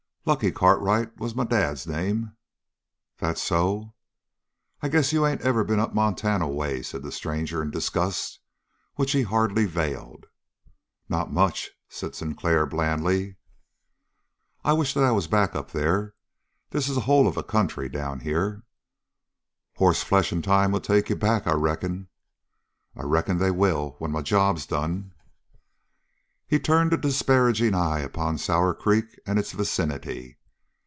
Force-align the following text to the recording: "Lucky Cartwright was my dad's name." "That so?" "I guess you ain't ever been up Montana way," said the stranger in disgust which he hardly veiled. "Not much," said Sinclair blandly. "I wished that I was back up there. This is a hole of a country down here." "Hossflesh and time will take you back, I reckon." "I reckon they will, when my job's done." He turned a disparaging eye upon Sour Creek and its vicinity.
"Lucky 0.23 0.51
Cartwright 0.51 1.17
was 1.17 1.33
my 1.33 1.43
dad's 1.45 1.87
name." 1.87 2.33
"That 3.17 3.39
so?" 3.39 3.95
"I 4.79 4.87
guess 4.87 5.11
you 5.11 5.25
ain't 5.25 5.41
ever 5.41 5.63
been 5.63 5.79
up 5.79 5.95
Montana 5.95 6.47
way," 6.47 6.83
said 6.83 7.01
the 7.01 7.11
stranger 7.11 7.59
in 7.63 7.71
disgust 7.71 8.39
which 8.97 9.13
he 9.13 9.23
hardly 9.23 9.65
veiled. 9.65 10.27
"Not 11.09 11.33
much," 11.33 11.71
said 11.89 12.13
Sinclair 12.13 12.67
blandly. 12.67 13.37
"I 14.63 14.73
wished 14.73 14.93
that 14.93 15.03
I 15.03 15.11
was 15.11 15.25
back 15.27 15.55
up 15.55 15.71
there. 15.71 16.13
This 16.69 16.87
is 16.87 16.95
a 16.97 17.07
hole 17.09 17.27
of 17.27 17.35
a 17.35 17.41
country 17.41 17.89
down 17.89 18.19
here." 18.19 18.61
"Hossflesh 19.79 20.31
and 20.31 20.43
time 20.43 20.71
will 20.71 20.81
take 20.81 21.09
you 21.09 21.15
back, 21.15 21.47
I 21.47 21.53
reckon." 21.53 22.09
"I 22.95 23.01
reckon 23.05 23.39
they 23.39 23.49
will, 23.49 23.95
when 23.97 24.11
my 24.11 24.21
job's 24.21 24.67
done." 24.67 25.13
He 26.47 26.59
turned 26.59 26.91
a 26.91 26.97
disparaging 26.97 27.73
eye 27.75 27.99
upon 27.99 28.37
Sour 28.37 28.73
Creek 28.73 29.05
and 29.25 29.39
its 29.39 29.53
vicinity. 29.53 30.37